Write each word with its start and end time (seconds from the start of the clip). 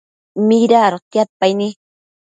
mida 0.47 0.77
adotiadpaini 0.87 1.67